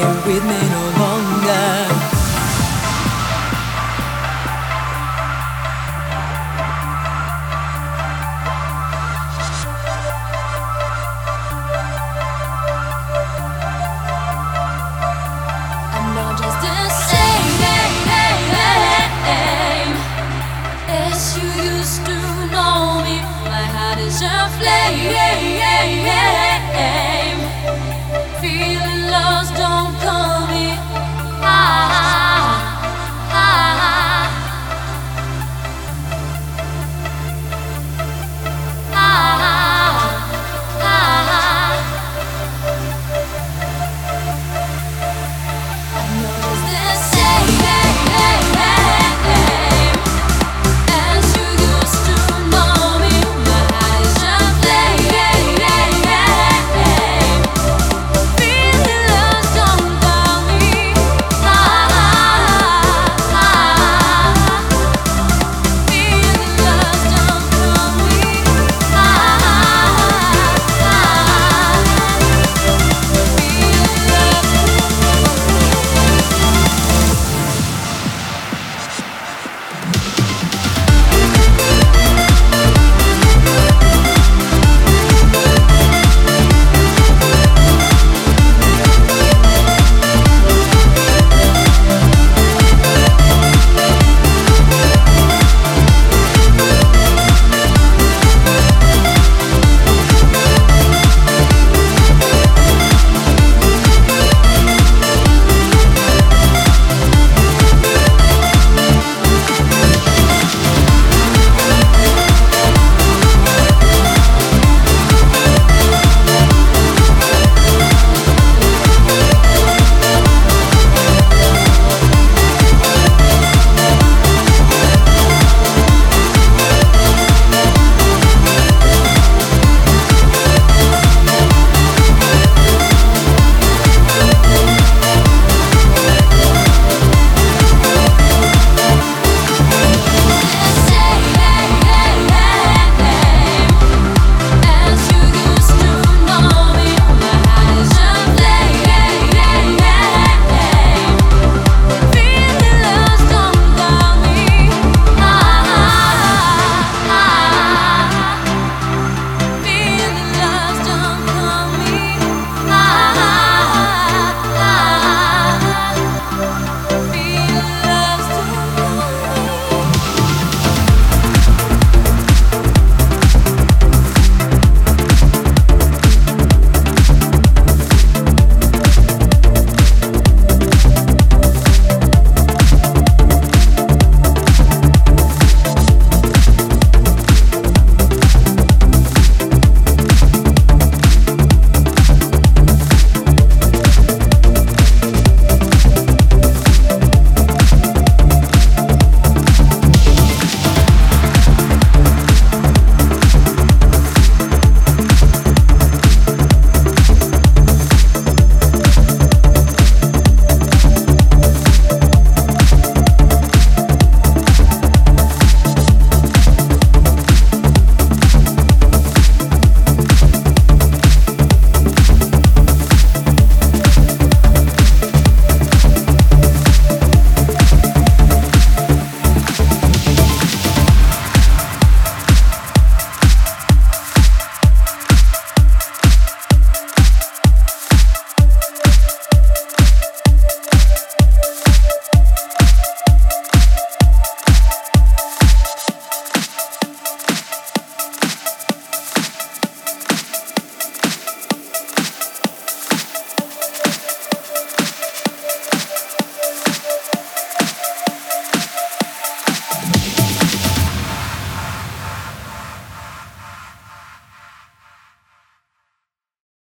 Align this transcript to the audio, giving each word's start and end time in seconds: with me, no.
with 0.00 0.44
me, 0.44 0.68
no. 0.68 0.87